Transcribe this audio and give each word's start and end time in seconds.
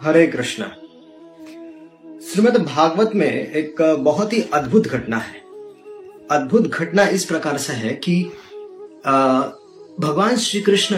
हरे 0.00 0.26
कृष्णा। 0.26 0.66
श्रीमद 2.26 2.56
भागवत 2.64 3.10
में 3.14 3.26
एक 3.26 3.80
बहुत 4.00 4.32
ही 4.32 4.40
अद्भुत 4.54 4.86
घटना 4.86 5.16
है। 5.16 5.40
अद्भुत 6.30 6.66
घटना 6.68 7.06
इस 7.08 7.24
प्रकार 7.24 7.58
से 7.58 7.72
है 7.72 7.92
कि 8.04 8.22
भगवान 9.98 10.36
श्री 10.36 10.60
कृष्ण 10.60 10.96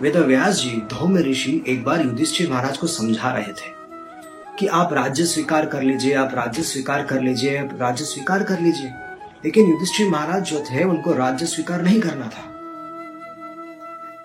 वेद 0.00 0.16
व्यास 0.16 0.56
जी, 0.56 0.70
धौम्य 0.90 1.22
ऋषि 1.22 1.62
एक 1.68 1.84
बार 1.84 2.04
युधिष्ठिर 2.04 2.50
महाराज 2.50 2.78
को 2.78 2.86
समझा 2.86 3.32
रहे 3.32 3.52
थे 3.52 3.70
कि 4.58 4.66
आप 4.66 4.92
राज्य 4.92 5.24
स्वीकार 5.24 5.66
कर 5.66 5.82
लीजिए, 5.82 6.14
आप 6.14 6.34
राज्य 6.34 6.62
स्वीकार 6.62 7.06
कर 7.06 7.20
लीजिए, 7.20 7.56
आप 7.56 7.78
राज्य 7.80 8.04
स्वीकार 8.04 8.42
कर 8.42 8.60
लीजिए। 8.60 8.92
लेकिन 9.44 9.70
युधिष्ठिर 9.70 10.10
महाराज 10.10 10.50
जो 10.50 10.64
थे, 10.64 10.84
उनको 10.84 11.12
राज्य 11.12 11.46
स्वीकार 11.46 11.82
नहीं 11.82 12.00
करना 12.00 12.26
था। 12.26 12.46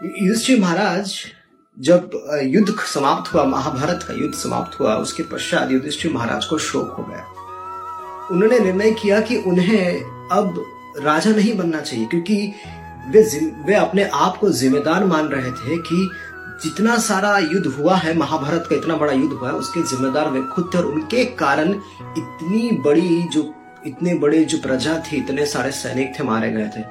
युधिष्ठिर 0.06 0.60
महाराज 0.60 1.16
जब 1.78 2.12
युद्ध 2.44 2.74
समाप्त 2.74 3.34
हुआ, 3.34 3.44
महाभारत 3.44 4.04
का 4.08 4.14
युद्ध 4.14 4.34
समाप्त 4.36 4.80
हुआ, 4.80 4.96
उसके 4.96 5.24
पश्चात 5.24 5.72
युधिष्ठिर 5.72 6.14
महाराज 6.14 6.46
को 6.46 6.58
शोक 6.58 6.92
हो 6.98 7.04
गया। 7.04 7.26
उन्होंने 8.32 8.60
निर्णय 8.60 8.92
किया 8.92 9.20
कि 9.22 9.38
उन्हें 9.38 10.30
अब 10.32 10.64
राजा 10.98 11.32
नहीं 11.32 11.58
बनना 11.58 11.80
चाहिए, 11.80 12.06
क्योंकि 12.06 12.54
वे 13.10 13.22
वे 13.68 13.74
अपने 13.76 14.04
आप 14.04 14.38
को 14.38 14.50
जिम्मेदार 14.52 15.06
मान 15.06 15.28
रहे 15.28 15.52
थे 15.52 15.78
कि 15.82 16.10
जितना 16.64 16.98
सारा 16.98 17.38
युद्ध 17.38 17.66
हुआ 17.68 17.96
है, 17.96 18.18
महाभारत 18.18 18.68
का 18.70 18.76
इतना 18.76 18.96
बड़ा 18.96 19.14
युद्ध 19.14 19.34
हुआ 19.34 19.50
है, 19.50 19.56
उसके 19.56 19.84
जिम्मेदार 19.88 20.30
वे 20.30 20.42
खुद 20.54 20.70
थे 20.74 20.78
और 20.78 20.86
उनके 20.86 21.26
कारण 21.36 21.72
इतनी 21.72 22.72
बड़ी 22.86 23.22
जो 23.34 23.42
इतने 23.88 24.14
बड़े 24.16 24.44
जो 24.44 24.58
प्रजा 24.58 24.98
थी, 25.06 25.18
इतने 25.18 25.46
सारे 25.46 25.72
सैनिक 25.72 26.14
थे, 26.20 26.24
मारे 26.24 26.52
गए 26.52 26.68
थे। 26.68 26.82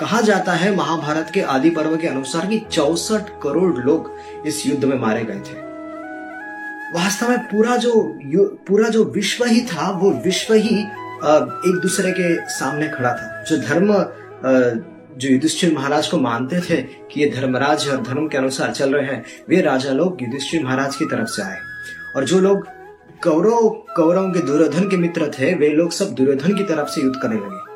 कहा 0.00 0.20
जाता 0.20 0.52
है 0.52 0.74
महाभारत 0.76 1.30
के 1.34 1.40
आदि 1.40 1.70
पर्व 1.70 1.96
के 1.96 2.06
अनुसार 2.08 2.46
कि 2.46 2.58
चौसठ 2.70 3.30
करोड़ 3.42 3.74
लोग 3.76 4.10
इस 4.46 4.66
युद्ध 4.66 4.84
में 4.84 4.98
मारे 4.98 5.24
गए 5.24 5.40
थे। 5.40 5.60
वास्तव 6.94 7.28
में 7.28 7.38
पूरा 7.46 7.76
जो 7.76 7.92
पूरा 8.68 8.88
जो 8.88 9.04
विश्व 9.04 9.44
ही 9.44 9.60
था, 9.62 9.90
वो 9.92 10.10
विश्व 10.24 10.54
ही 10.54 10.78
एक 10.78 11.78
दूसरे 11.82 12.12
के 12.12 12.34
सामने 12.50 12.88
खड़ा 12.88 13.12
था। 13.12 13.42
जो 13.42 13.56
धर्म 13.58 13.92
जो 15.12 15.28
युधिष्ठिर 15.28 15.72
महाराज 15.74 16.06
को 16.06 16.18
मानते 16.18 16.60
थे 16.60 16.76
कि 17.10 17.20
ये 17.20 17.30
धर्मराज 17.30 17.88
और 17.88 18.02
धर्म 18.02 18.28
के 18.28 18.38
अनुसार 18.38 18.70
चल 18.72 18.94
रहे 18.94 19.06
हैं, 19.06 19.24
वे 19.48 19.60
राजा 19.60 19.90
लोग 19.92 20.22
युधिष्ठिर 20.22 20.64
महाराज 20.64 20.96
की 20.96 21.04
तरफ़ 21.04 21.28
से 21.28 21.42
आए। 21.42 21.58
और 22.16 22.24
जो 22.24 22.38
लोग 22.40 22.66
कौरव 23.24 23.68
कौरव 23.96 24.30
के 24.30 24.40
दुर्योधन 24.40 24.88
के 24.88 24.96
मित्र 24.96 25.32
थे, 25.38 25.54
वे 25.54 25.68
लोग 25.68 25.90
सब 25.90 26.14
दुर्योधन 26.14 26.54
की 26.54 26.64
तरफ़ 26.64 26.88
से 26.88 27.00
युद्ध 27.00 27.20
करने 27.22 27.36
लगे। 27.36 27.72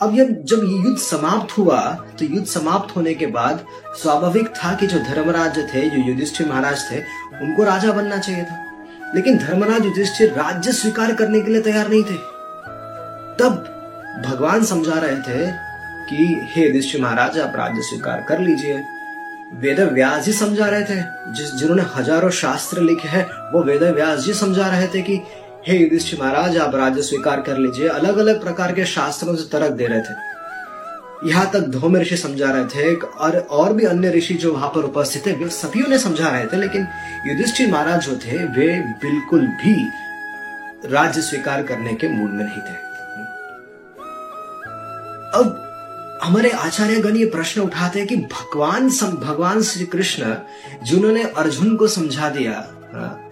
अब 0.00 0.18
ये 0.18 0.24
जब 0.24 0.84
युद्ध 0.84 0.98
समाप्त 0.98 1.58
हुआ 1.58 1.80
तो 2.18 2.24
युद्ध 2.24 2.46
समाप्त 2.46 2.96
होने 2.96 3.14
के 3.14 3.26
बाद 3.26 3.66
स्वाभाविक 4.02 4.48
था 4.48 4.74
कि 4.74 4.86
जो 4.86 4.98
धर्मराज 4.98 5.74
थे, 5.74 5.90
जो 5.90 6.10
युधिष्ठिर 6.10 6.48
महाराज 6.48 6.92
थे, 6.92 6.98
उनको 7.42 7.64
राजा 7.64 7.92
बनना 7.92 8.18
चाहिए 8.18 8.44
था। 8.44 8.66
लेकिन 9.14 9.38
धर्मराज 9.38 9.84
युधिष्ठिर 9.84 10.30
राज्य 10.32 10.72
स्वीकार 10.72 11.14
करने 11.14 11.40
के 11.40 11.50
लिए 11.50 11.62
तैयार 11.62 11.88
नहीं 11.88 12.02
थे। 12.02 12.16
तब 13.38 13.72
भगवान 14.26 14.64
समझा 14.64 14.94
रहे 14.94 15.16
थे 15.16 15.52
कि, 16.10 16.40
हे 16.42 16.66
युधिष्ठिर 16.66 17.02
महाराज, 17.02 17.38
आप 17.38 17.52
राज्य 17.56 17.82
स्वीकार 17.82 18.26
कर 18.28 18.38
लीजिए। 18.38 18.84
वेद 19.54 19.80
व्यास 19.80 20.24
जी 20.24 20.32
समझा 20.32 20.66
रहे 20.66 20.82
थे। 20.82 21.02
जिस 21.32 21.54
जिन्होंने 21.54 21.82
हज़ारों 21.96 22.30
शास्त्र 22.30 22.80
लिखे 22.80 23.08
हैं, 23.08 23.52
वो 23.52 23.62
वेद 23.62 23.82
व्यास 23.82 24.20
जी 24.20 24.34
समझा 24.34 24.68
रहे 24.68 24.86
थे 24.86 25.02
कि, 25.02 25.20
हे 25.68 25.78
युधिष्ठिर 25.78 26.20
महाराज, 26.20 26.58
आप 26.58 26.74
राज्य 26.74 27.02
स्वीकार 27.02 27.40
कर 27.40 27.58
लीजिए 27.58 27.88
अलग 27.88 28.16
अलग 28.16 28.42
प्रकार 28.42 28.72
के 28.72 28.84
शास्त्रों 28.84 29.36
से 29.36 29.48
तर्क 29.52 29.72
दे 29.72 29.86
रहे 29.86 30.00
थे। 30.00 30.36
यहाँ 31.28 31.50
तक 31.50 31.60
धोम 31.60 31.96
ऋषि 31.96 32.16
समझा 32.16 32.50
रहे 32.50 32.64
थे, 32.64 32.94
और 32.94 33.38
और 33.38 33.72
भी 33.72 33.84
अन्य 33.84 34.10
ऋषि 34.10 34.34
जो 34.34 34.52
वहाँ 34.52 34.68
पर 34.68 34.80
उपस्थित 34.80 35.26
थे, 35.26 35.32
वे 35.32 35.48
सभी 35.48 35.82
उन्हें 35.82 35.98
समझा 35.98 36.28
रहे 36.28 36.46
थे, 36.46 36.56
लेकिन 36.56 36.86
युधिष्ठिर 37.26 37.70
महाराज 37.70 38.06
जो 38.06 38.16
थे, 38.16 38.38
वे 38.38 38.80
बिल्कुल 38.80 39.40
भी 39.40 39.88
राज्य 40.92 41.22
स्वीकार 41.22 41.62
करने 41.62 41.94
के 41.94 42.08
मूड 42.08 42.30
में 42.30 42.44
नहीं 42.44 42.60
थे। 42.60 42.86
अब 45.38 45.65
हमारे 46.24 46.50
आचार्य 46.50 47.00
गण 47.00 47.16
ये 47.16 47.26
प्रश्न 47.26 47.60
उठाते 47.60 47.98
हैं 47.98 48.08
कि 48.08 48.16
भगवान 48.16 48.88
सम, 48.90 49.06
भगवान 49.06 49.62
श्री 49.62 49.86
कृष्ण 49.86 50.34
जिन्होंने 50.84 51.22
अर्जुन 51.22 51.76
को 51.76 51.86
समझा 51.86 52.28
दिया 52.30 52.52
हाँ, 52.94 53.22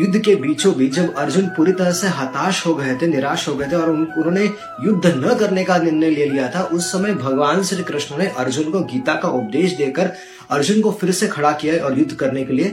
युद्ध 0.00 0.18
के 0.18 0.36
बीचों 0.36 0.74
बीच 0.76 0.94
जब 0.94 1.14
अर्जुन 1.14 1.46
पूरी 1.46 1.72
तरह 1.72 1.92
से 1.92 2.06
हताश 2.06 2.66
हो 2.66 2.74
गए 2.74 2.96
थे 3.02 3.06
निराश 3.06 3.48
हो 3.48 3.54
गए 3.54 3.66
थे 3.66 3.76
और 3.76 3.90
उन्होंने 3.90 4.44
युद्ध 4.84 5.06
न 5.06 5.36
करने 5.38 5.64
का 5.64 5.78
निर्णय 5.78 6.10
ले 6.10 6.26
लिया 6.26 6.50
था 6.54 6.62
उस 6.62 6.92
समय 6.92 7.14
भगवान 7.14 7.62
श्री 7.62 7.82
कृष्ण 7.82 8.18
ने 8.18 8.26
अर्जुन 8.26 8.70
को 8.70 8.80
गीता 8.80 9.14
का 9.14 9.28
उपदेश 9.28 9.72
देकर 9.72 10.12
अर्जुन 10.50 10.80
को 10.80 10.92
फिर 10.92 11.10
से 11.10 11.28
खड़ा 11.28 11.52
किया 11.52 11.84
और 11.84 11.98
युद्ध 11.98 12.12
करने 12.12 12.44
के 12.44 12.52
लिए 12.52 12.68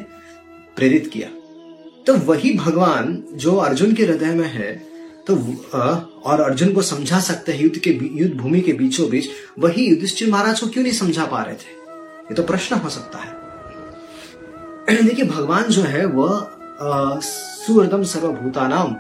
प्रेरित 0.76 1.10
किया। 1.14 1.28
तो 2.08 2.14
वही 2.14 2.54
भगवान 2.58 3.24
जो 3.34 3.56
अर्जुन 3.56 3.94
के 3.94 4.06
हृदय 4.06 4.34
में 4.34 4.48
है 4.48 4.93
तो 5.30 5.36
और 6.26 6.42
अर्जुन 6.42 6.74
को 6.74 6.82
समझा 6.82 7.20
सकते 7.20 7.52
हैं, 7.52 7.64
युद्ध 7.64 7.78
के 7.78 7.90
युद्ध 7.90 8.34
भूमि 8.36 8.62
के 8.62 8.74
बीचों 8.74 9.10
बीच, 9.10 9.28
वही 9.60 9.86
युधिष्ठिर 9.90 10.32
महाराज 10.32 10.60
को 10.60 10.68
क्यों 10.68 10.84
नहीं 10.84 10.94
समझा 10.94 11.26
पा 11.26 11.42
रहे 11.42 11.56
थे? 11.56 11.84
ये 12.24 12.34
तो 12.34 12.44
प्रश्न 12.44 12.76
हो 12.76 12.90
सकता 12.90 13.18
है। 13.18 13.44
देखिए, 15.04 15.26
भगवान 15.26 15.64
जो 15.64 15.82
है 15.82 16.06
वह 16.06 16.48
सुहृदम 17.22 18.04
सर्वभूतानाम, 18.04 18.96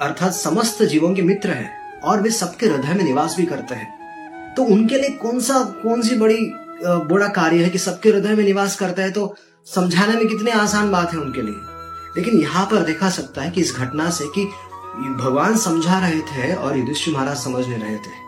अर्थात 0.00 0.32
समस्त 0.32 0.82
जीवों 0.82 1.14
के 1.14 1.22
मित्र 1.22 1.50
है, 1.50 2.00
और 2.04 2.22
वे 2.22 2.30
सबके 2.30 2.66
हृदय 2.66 2.94
में 2.94 3.04
निवास 3.04 3.36
भी 3.36 3.46
करते 3.46 3.74
हैं। 3.74 4.04
तो 4.54 4.62
उनके 4.64 4.94
लिए 4.94 5.10
कौन 5.10 5.40
सा, 5.40 5.64
कौन 5.82 6.02
सी 6.02 6.16
बड़ी 6.16 6.52
बड़ा 6.86 7.28
कार्य 7.28 7.64
है 7.64 7.70
कि 7.70 7.78
सबके 7.78 8.08
हृदय 8.10 8.28
में 8.28 8.44
निवास 8.44 8.76
करता 8.76 9.02
है? 9.02 9.10
तो 9.10 9.36
समझाने 9.74 10.14
में 10.14 10.28
कितने 10.28 10.50
आसान 10.50 10.90
बात 10.90 11.12
है 11.12 11.18
उनके 11.18 11.42
लिए। 11.42 11.54
लेकिन 12.16 12.40
यहाँ 12.40 12.66
पर 12.66 12.76
देखा 12.76 13.10
सकता 13.10 13.42
है 13.42 13.50
कि 13.50 13.60
इस 13.60 13.74
घटना 13.76 14.10
से 14.10 14.24
कि 14.26 14.48
भगवान 14.94 15.56
समझा 15.56 15.98
रहे 15.98 16.20
थे 16.20 16.54
और 16.54 16.76
युधिष्ठिर 16.76 17.14
महाराज 17.14 17.36
समझ 17.36 17.66
नहीं 17.66 17.78
रहे 17.78 17.96
थे। 17.96 18.24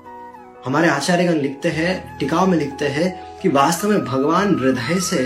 हमारे 0.67 0.89
आचार्यगण 0.89 1.33
लिखते 1.33 1.69
हैं 1.69 2.19
टिकाव 2.19 2.47
में 2.47 2.59
लिखते 2.59 2.89
हैं 2.89 3.41
कि 3.41 3.49
वास्तव 3.49 3.89
में 3.89 4.05
भगवान 4.05 4.57
हृदय 4.59 5.01
से 5.01 5.25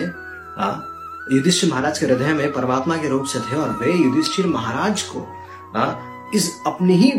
युधिष्ठिर 1.37 1.71
महाराज 1.71 1.99
के 1.99 2.06
हृदय 2.06 2.27
में 2.27 2.53
परमात्मा 2.53 2.97
के 2.97 3.09
रूप 3.09 3.25
से 3.25 3.39
थे 3.39 3.56
और 3.56 3.71
वे 3.71 3.93
युधिष्ठिर 3.93 4.47
महाराज 4.47 5.03
को 5.03 5.21
आ, 5.77 5.93
इस 6.34 6.61
अपनी 6.67 6.95
ही 6.95 7.11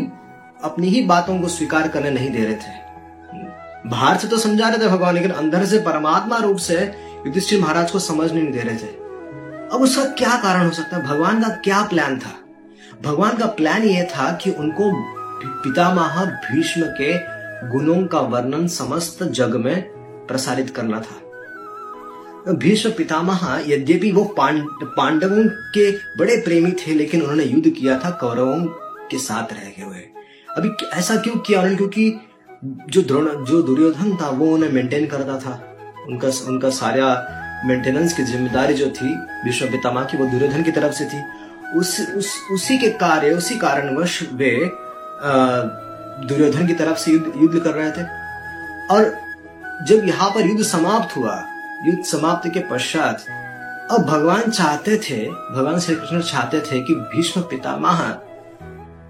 अपनी 0.64 0.88
ही 0.88 1.02
बातों 1.02 1.40
को 1.40 1.48
स्वीकार 1.48 1.88
करने 1.88 2.10
नहीं 2.10 2.30
दे 2.30 2.44
रहे 2.44 2.54
थे। 2.54 2.82
बाहर 3.90 4.16
से 4.16 4.28
तो 4.28 4.38
समझा 4.38 4.68
रहे 4.68 4.78
थे 4.78 4.88
भगवान 4.88 5.14
लेकिन 5.14 5.30
अंदर 5.30 5.64
से 5.64 5.78
परमात्मा 5.78 6.36
रूप 6.36 6.56
से 6.56 6.78
युधिष्ठिर 7.26 7.60
महाराज 7.60 7.90
को 7.90 7.98
समझ 7.98 8.32
नहीं 8.32 8.50
दे 8.50 8.60
रहे 8.60 8.76
थे। 8.76 8.88
अब 9.72 9.78
उसका 9.80 10.04
क्या 10.04 10.36
कारण 10.42 10.64
हो 10.64 10.70
सकता 10.70 10.96
है? 10.96 11.02
भगवान 11.02 11.42
का 11.42 11.48
क्या 11.48 11.82
प्लान 11.82 12.18
था? 12.18 12.41
भगवान 13.02 13.36
का 13.36 13.46
प्लान 13.46 13.82
यह 13.82 14.04
था 14.04 14.32
कि 14.32 14.50
उनको 14.50 14.92
पितामह 15.46 16.24
भीष्म 16.24 16.82
के 17.00 17.12
गुणों 17.68 18.06
का 18.06 18.20
वर्णन 18.20 18.66
समस्त 18.66 19.22
जग 19.22 19.56
में 19.56 19.82
प्रसारित 20.26 20.70
करना 20.70 21.00
था। 21.00 22.52
भीष्म 22.52 22.90
पितामह 22.90 23.64
यद्यपि 23.66 24.12
वो 24.12 24.24
पांडवों 24.38 25.44
के 25.48 25.90
बड़े 26.18 26.36
प्रेमी 26.36 26.72
थे, 26.72 26.94
लेकिन 26.94 27.22
उन्होंने 27.22 27.44
युद्ध 27.44 27.70
किया 27.70 27.98
था, 27.98 28.10
कौरवों 28.10 28.60
के 29.10 29.18
साथ 29.18 29.52
रह 29.52 29.72
गए 29.78 29.82
हुए। 29.82 30.08
अभी 30.56 30.70
ऐसा 30.92 31.16
क्यों 31.16 31.36
किया 31.36 31.58
उन्होंने? 31.58 31.76
क्योंकि 31.76 32.20
जो 32.64 33.02
द्रोण, 33.02 33.44
जो 33.44 33.62
दुर्योधन 33.62 34.16
था, 34.16 34.28
वो 34.28 34.54
उन्हें 34.54 34.72
मेंटेन 34.72 35.06
करता 35.06 35.38
था। 35.38 35.76
उनका 36.08 36.28
उनका 36.48 36.70
सारा 36.70 37.38
मेंटेनेंस 37.66 38.12
की 38.12 38.22
ज़िम्मेदारी 38.22 38.74
जो 38.74 38.86
थी, 38.86 39.14
भीष्म 39.44 39.66
पितामह 39.66 40.04
की, 40.04 40.16
वो 40.16 40.26
दुर्योधन 40.26 40.62
की 40.62 40.70
तरफ़ 40.70 40.92
से 40.92 41.04
थी। 41.04 41.22
उस, 41.76 42.00
उस 42.16 42.32
उसी 42.52 42.78
के 42.78 42.88
कार्य 42.88 43.30
उसी 43.30 43.58
कारणवश 43.58 44.22
वे 44.32 44.70
दुर्योधन 46.28 46.66
की 46.66 46.74
तरफ़ 46.74 46.98
से 46.98 47.12
युद्ध 47.12 47.32
युद्ध 47.42 47.60
कर 47.60 47.70
रहे 47.70 47.90
थे। 47.90 48.02
और 48.94 49.14
जब 49.86 50.08
यहाँ 50.08 50.30
पर 50.30 50.46
युद्ध 50.46 50.62
समाप्त 50.62 51.16
हुआ 51.16 51.34
युद्ध 51.86 52.04
समाप्ति 52.04 52.50
के 52.50 52.60
पश्चात 52.60 53.24
अब 53.90 54.04
भगवान 54.04 54.50
चाहते 54.50 54.96
थे 54.96 55.18
भगवान 55.28 55.78
श्री 55.78 55.94
कृष्ण 55.94 56.20
चाहते 56.20 56.60
थे 56.60 56.80
कि 56.80 56.94
भीष्म 56.94 57.40
पितामह 57.40 58.00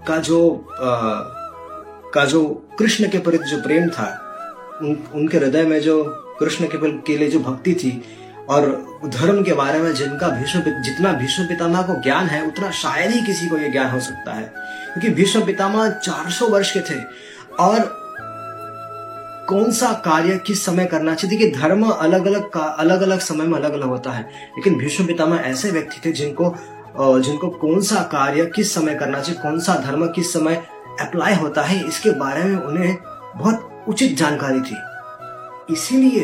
का 0.07 0.17
जो 0.17 0.39
आ, 0.81 1.19
का 2.13 2.25
जो 2.25 2.43
कृष्ण 2.79 3.09
के 3.09 3.17
प्रति 3.17 3.37
जो 3.37 3.61
प्रेम 3.61 3.89
था 3.89 4.07
उन, 4.81 4.97
उनके 5.13 5.37
हृदय 5.37 5.63
में 5.63 5.79
जो 5.81 6.03
कृष्ण 6.39 6.67
के, 6.67 6.97
के 7.01 7.17
लिए 7.17 7.29
जो 7.29 7.39
भक्ति 7.39 7.73
थी 7.73 7.91
और 8.49 9.01
धर्म 9.05 9.41
के 9.43 9.53
बारे 9.53 9.79
में 9.79 9.93
जिनका 9.95 10.27
भीष्म 10.29 10.61
जितना 10.83 11.11
भीष्म 11.13 11.43
पितामह 11.43 11.81
को 11.81 11.93
ज्ञान 12.03 12.25
है, 12.25 12.45
उतना 12.47 12.69
शायद 12.73 13.11
ही 13.11 13.21
किसी 13.21 13.47
को 13.47 13.57
यह 13.57 13.71
ज्ञान 13.71 13.91
हो 13.91 13.99
सकता 13.99 14.33
है। 14.33 14.43
क्योंकि 14.43 15.09
भीष्म 15.11 15.45
पितामह 15.45 15.89
400 15.91 16.47
वर्ष 16.47 16.71
के 16.71 16.79
थे, 16.81 16.99
और 17.59 18.01
कौन 19.49 19.71
सा 19.71 19.91
कार्य 20.05 20.37
किस 20.37 20.65
समय 20.65 20.85
करना 20.85 21.13
चाहिए? 21.15 21.37
कि 21.39 21.51
धर्म 21.51 21.83
अलग 21.85 22.25
अलग 22.25 22.49
का 22.49 22.59
अलग 22.59 23.01
अलग 23.01 23.19
समय 23.19 23.45
में 23.45 23.57
अलग 23.59 23.73
अलग 23.73 23.87
होता 23.87 24.11
है, 24.11 24.23
लेकिन 24.57 24.77
भीष्म 24.77 25.05
पितामह 25.07 25.41
ऐसे 25.41 25.71
व्यक्ति 25.71 26.01
थे 26.05 26.11
जिनको 26.13 26.55
जिनको 26.97 27.49
कौन 27.51 27.81
सा 27.81 28.01
कार्य 28.03 28.45
किस 28.45 28.73
समय 28.73 28.95
करना 28.95 29.19
चाहिए, 29.19 29.41
कौन 29.41 29.59
सा 29.59 29.75
धर्म 29.75 30.05
किस 30.07 30.33
समय 30.33 30.55
अप्लाई 31.01 31.35
होता 31.35 31.61
है, 31.61 31.83
इसके 31.87 32.11
बारे 32.11 32.43
में 32.43 32.57
उन्हें 32.57 32.95
बहुत 33.35 33.85
उचित 33.87 34.17
जानकारी 34.17 34.59
थी। 34.61 34.75
इसीलिए 35.73 36.23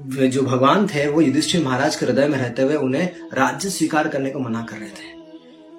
जो 0.00 0.42
भगवान 0.42 0.86
थे 0.86 1.08
वो 1.08 1.20
युधिष्ठिर 1.20 1.64
महाराज 1.64 1.96
के 1.96 2.06
हृदय 2.06 2.26
में 2.26 2.38
रहते 2.38 2.62
हुए 2.62 2.74
उन्हें 2.74 3.10
राज्य 3.34 3.70
स्वीकार 3.70 4.08
करने 4.08 4.30
को 4.30 4.38
मना 4.38 4.66
कर 4.70 4.76
रहे 4.76 4.88
थे। 4.88 5.12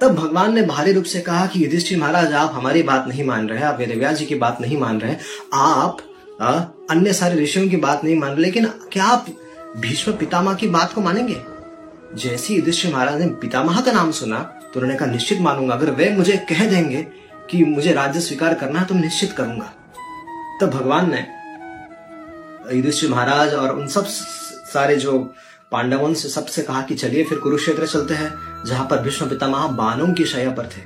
तब 0.01 0.15
भगवान 0.15 0.53
ने 0.53 0.61
भारी 0.61 0.91
रूप 0.91 1.03
से 1.03 1.21
कहा 1.21 1.45
कि 1.45 1.63
युधिष्ठिर 1.65 1.97
महाराज 1.97 2.33
आप 2.33 2.51
हमारी 2.53 2.83
बात 2.83 3.07
नहीं 3.07 3.23
मान 3.23 3.49
रहे 3.49 3.63
आप 3.63 3.79
वेदव्यास 3.79 4.17
जी 4.17 4.25
की 4.25 4.35
बात 4.35 4.57
नहीं 4.61 4.77
मान 4.77 5.01
रहे 5.01 5.15
आप 5.53 5.97
आ, 6.41 6.51
अन्य 6.89 7.13
सारे 7.13 7.43
ऋषियों 7.43 7.69
की 7.69 7.77
बात 7.77 8.03
नहीं 8.03 8.15
मान 8.15 8.31
रहे 8.31 8.41
लेकिन 8.41 8.65
क्या 8.65 9.03
आप 9.03 9.25
भीष्म 9.77 10.13
पितामह 10.13 10.53
की 10.53 10.67
बात 10.67 10.93
को 10.93 11.01
मानेंगे? 11.01 11.37
जैसे 12.15 12.53
युधिष्ठिर 12.53 12.93
महाराज 12.93 13.21
ने 13.21 13.27
पितामह 13.27 13.81
का 13.81 13.91
नाम 13.91 14.11
सुना 14.11 14.39
तो 14.39 14.79
उन्होंने 14.79 14.99
कहा 14.99 15.07
निश्चित 15.07 15.39
मानूँगा 15.39 15.73
अगर 15.73 15.91
वे 15.91 16.09
मुझे 16.09 16.37
कह 16.37 16.69
देंगे 16.69 17.07
कि 17.49 17.65
मुझे 17.65 17.93
राज्य 17.93 18.19
स्वीकार 18.19 18.53
करना 18.53 18.79
है 18.79 18.85
तो 18.85 18.95
निश्चित 18.95 19.31
करूँगा। 19.31 19.73
तब 20.61 20.69
भगवान 20.69 21.11
ने 21.11 21.44
युधिष्ठिर 22.73 23.09
महाराज 23.09 23.53
और 23.53 23.69
उन 23.69 23.87
सब 23.87 24.05
सारे 24.73 24.95
जो 24.95 25.33
पांडवों 25.71 26.13
से 26.13 26.29
सबसे 26.29 26.61
कहा 26.61 26.81
कि 26.81 26.95
चलिए 26.95 27.23
फिर 27.23 27.37
कुरुक्षेत्र 27.37 27.87
चलते 27.87 28.13
हैं, 28.13 28.33
जहाँ 28.65 28.87
पर 28.87 28.99
भीष्म 28.99 29.29
पितामह 29.29 29.67
बानों 29.67 30.13
की 30.13 30.25
शया 30.25 30.49
पर 30.49 30.65
थे। 30.65 30.81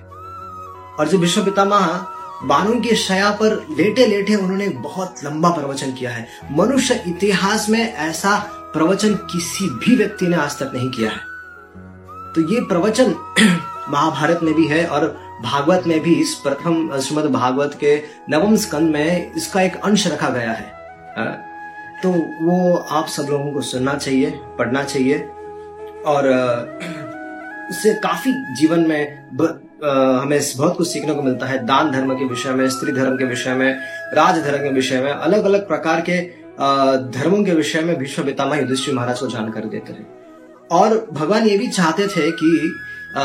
और 0.99 1.07
जो 1.07 1.17
भीष्म 1.17 1.45
पितामह 1.45 2.05
बानों 2.43 2.79
की 2.81 2.95
शया 2.95 3.31
पर 3.31 3.67
लेटे 3.77 4.05
लेटे 4.05 4.35
उन्होंने 4.35 4.69
बहुत 4.69 5.15
लंबा 5.23 5.49
प्रवचन 5.49 5.93
किया 5.93 6.11
है। 6.11 6.27
मनुष्य 6.51 7.03
इतिहास 7.07 7.69
में 7.69 7.93
ऐसा 7.93 8.37
प्रवचन 8.73 9.13
किसी 9.13 9.69
भी 9.69 9.95
व्यक्ति 9.95 10.27
ने 10.27 10.35
आज 10.35 10.59
तक 10.59 10.71
नहीं 10.73 10.89
किया 10.89 11.11
है। 11.11 11.19
तो 12.33 12.53
ये 12.53 12.61
प्रवचन 12.61 13.15
महाभारत 13.89 14.39
में 14.43 14.53
भी 14.53 14.67
है 14.67 14.87
और 14.87 15.07
भागवत 15.43 15.83
में 15.87 15.99
भी 15.99 16.15
इस 16.15 16.33
प्रथम 16.33 16.99
श्रीमद 16.99 17.25
भागवत 17.25 17.77
के 17.79 18.01
नवम 18.29 18.55
स्कंद 18.55 18.93
में 18.93 19.33
इसका 19.33 19.61
एक 19.61 19.75
अंश 19.75 20.07
रखा 20.07 20.29
गया 20.29 20.51
है। 20.51 20.79
तो 22.03 22.09
वो 22.41 22.75
आप 22.75 23.07
सब 23.07 23.27
लोगों 23.29 23.51
को 23.53 23.61
सुनना 23.61 23.93
चाहिए 23.93 24.39
पढ़ना 24.59 24.83
चाहिए। 24.83 25.19
और 26.05 26.27
उससे 27.69 27.93
काफ़ी 27.93 28.31
जीवन 28.55 28.79
में 28.79 29.29
ब, 29.33 29.43
आ, 29.83 30.21
हमें 30.21 30.39
बहुत 30.57 30.77
कुछ 30.77 30.87
सीखने 30.87 31.13
को 31.13 31.21
मिलता 31.21 31.45
है। 31.45 31.65
दान 31.65 31.91
धर्म 31.91 32.13
के 32.15 32.25
विषय 32.25 32.51
में 32.51 32.69
स्त्री 32.69 32.91
धर्म 32.91 33.17
के 33.17 33.25
विषय 33.25 33.53
में 33.53 33.71
राज 34.13 34.43
धर्म 34.43 34.63
के 34.63 34.69
विषय 34.69 35.01
में 35.01 35.11
अलग 35.11 35.43
अलग 35.43 35.67
प्रकार 35.67 36.01
के 36.01 36.19
धर्मों 37.11 37.43
के 37.43 37.53
विषय 37.53 37.81
में 37.81 37.95
भीष्म 37.97 38.23
पितामह 38.23 38.57
युधिष्ठिर 38.57 38.95
महाराज 38.95 39.19
को 39.19 39.27
जानकारी 39.27 39.69
देते 39.69 39.93
हैं। 39.93 40.07
और 40.71 41.07
भगवान 41.11 41.47
ये 41.47 41.57
भी 41.57 41.67
चाहते 41.67 42.07
थे 42.07 42.31
कि 42.31 42.71
आ, 43.17 43.23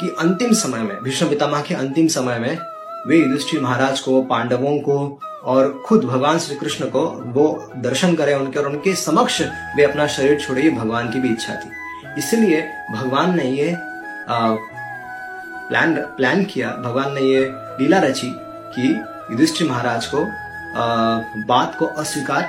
कि 0.00 0.08
अंतिम 0.20 0.52
समय 0.52 0.78
में 0.78 0.96
भीष्म 1.02 1.28
पितामह 1.28 1.60
के 1.60 1.74
अंतिम 1.74 2.06
समय 2.08 2.38
में 2.38 2.58
वे 3.06 3.16
युधिष्ठिर 3.16 3.60
महाराज 3.60 4.00
को 4.00 4.22
पांडवों 4.22 4.78
को 4.78 4.96
और 5.44 5.82
खुद 5.86 6.04
भगवान 6.04 6.38
श्री 6.38 6.56
कृष्ण 6.56 6.88
को 6.90 7.00
वो 7.34 7.46
दर्शन 7.76 8.14
करें 8.14 8.34
उनके 8.34 8.58
और 8.58 8.66
उनके 8.66 8.94
समक्ष 8.96 9.40
वे 9.76 9.84
अपना 9.84 10.06
शरीर 10.06 10.40
छोड़े 10.40 10.70
भगवान 10.70 11.10
की 11.12 11.20
भी 11.20 11.28
इच्छा 11.28 11.54
थी। 11.54 11.70
इसलिए 12.18 12.60
भगवान 12.92 13.36
ने 13.36 13.44
ये 13.44 13.72
आ, 13.72 14.54
प्लान 15.68 15.94
प्लान 16.16 16.44
किया। 16.44 16.70
भगवान 16.84 17.12
ने 17.14 17.20
ये 17.20 17.40
लीला 17.80 17.98
रची 17.98 18.30
कि 18.76 18.88
युधिष्ठिर 19.30 19.68
महाराज 19.68 20.06
को 20.06 20.18
आ, 20.18 21.18
बात 21.46 21.76
को 21.78 21.86
अस्वीकार 21.86 22.48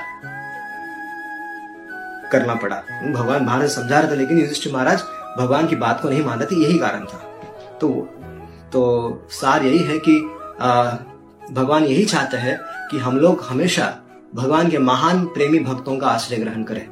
करना 2.32 2.54
पड़ा। 2.54 2.76
भगवान 3.12 3.44
महाराज 3.44 3.70
समझा 3.70 4.00
रहे 4.00 4.10
थे 4.10 4.16
लेकिन 4.16 4.38
युधिष्ठिर 4.38 4.72
महाराज 4.72 5.02
भगवान 5.38 5.66
की 5.66 5.76
बात 5.76 6.00
को 6.00 6.08
नहीं 6.08 6.24
मान 6.24 6.38
रहे 6.38 6.56
थे 6.56 6.62
यही 6.62 6.78
कारण 6.78 7.04
था। 7.04 7.18
तो 7.80 7.88
तो 8.72 8.82
सार 9.30 9.64
यही 9.64 9.78
है 9.78 9.98
कि 9.98 10.16
आ, 10.60 10.96
भगवान 11.52 11.84
यही 11.84 12.04
चाहते 12.04 12.36
हैं 12.36 12.58
कि 12.90 12.98
हम 12.98 13.18
लोग 13.18 13.42
हमेशा 13.48 13.94
भगवान 14.34 14.70
के 14.70 14.78
महान 14.78 15.24
प्रेमी 15.26 15.58
भक्तों 15.58 15.96
का 15.96 16.06
आश्रय 16.06 16.36
ग्रहण 16.36 16.62
करें। 16.62 16.86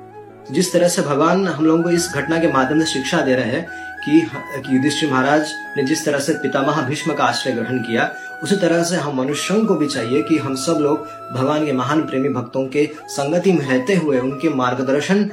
जिस 0.51 0.73
तरह 0.73 0.89
से 0.89 1.03
भगवान 1.03 1.47
हम 1.49 1.67
लोगों 1.67 1.83
को 1.83 1.91
इस 1.91 2.09
घटना 2.15 2.39
के 2.39 2.53
माध्यम 2.53 2.81
से 2.81 2.87
शिक्षा 2.87 3.21
दे 3.21 3.35
रहे 3.35 3.51
हैं 3.51 3.67
कि, 4.05 4.21
कि 4.57 4.77
युधिष्ठिर 4.77 5.11
महाराज 5.11 5.53
ने 5.77 5.83
जिस 5.83 6.05
तरह 6.05 6.19
से 6.19 6.35
पितामह 6.35 6.81
भीष्म 6.83 7.15
का 7.15 7.25
आश्रय 7.25 7.53
ग्रहण 7.53 7.79
किया 7.79 8.11
उसी 8.43 8.57
तरह 8.57 8.83
से 8.83 8.97
हम 8.97 9.17
मनुष्यों 9.17 9.65
को 9.67 9.75
भी 9.75 9.87
चाहिए 9.87 10.23
कि 10.23 10.39
हम 10.39 10.55
सब 10.55 10.79
लोग 10.81 11.07
भगवान 11.35 11.67
के 11.67 11.73
महान 11.73 12.03
प्रेमी 12.03 12.29
भक्तों 12.29 12.67
के 12.67 12.89
संगति 13.09 13.53
में 13.53 13.67
रहते 13.67 13.95
हुए 13.95 14.19
उनके 14.19 14.49
मार्गदर्शन 14.49 15.31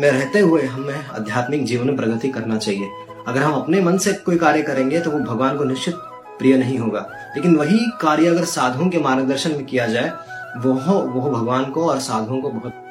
में 0.00 0.10
रहते 0.10 0.38
हुए 0.38 0.62
हमें 0.62 1.06
आध्यात्मिक 1.06 1.64
जीवन 1.64 1.86
में 1.86 1.96
प्रगति 1.96 2.28
करना 2.28 2.56
चाहिए। 2.56 2.88
अगर 3.28 3.42
हम 3.42 3.52
अपने 3.52 3.80
मन 3.80 3.98
से 3.98 4.12
कोई 4.12 4.36
कार्य 4.36 4.62
करेंगे 4.62 5.00
तो 5.00 5.10
वो 5.10 5.18
भगवान 5.18 5.58
को 5.58 5.64
निश्चित 5.64 5.94
प्रिय 6.38 6.56
नहीं 6.58 6.78
होगा। 6.78 7.08
लेकिन 7.36 7.56
वही 7.56 7.78
कार्य 8.00 8.26
अगर 8.26 8.44
साधुओं 8.44 8.88
के 8.88 8.98
मार्गदर्शन 8.98 9.50
में 9.50 9.64
किया 9.64 9.86
जाए, 9.86 10.12
वह 10.56 10.92
वह 10.92 11.30
भगवान 11.30 11.64
को 11.64 11.88
और 11.88 11.98
साधुओं 11.98 12.40
को 12.42 12.50
बहुत 12.50 12.81